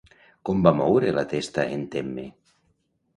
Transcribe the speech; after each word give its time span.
Com 0.49 0.61
va 0.67 0.71
moure 0.77 1.11
la 1.17 1.25
testa 1.33 1.65
en 1.75 1.83
Temme? 1.97 2.25